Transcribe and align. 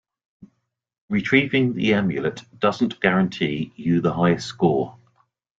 Retrieving 1.11 1.75
the 1.75 1.93
Amulet 1.93 2.41
doesn't 2.57 2.99
guarantee 3.01 3.71
you 3.75 4.01
the 4.01 4.11
high 4.11 4.37
score. 4.37 4.97